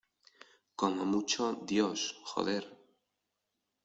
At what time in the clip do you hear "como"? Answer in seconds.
0.75-1.05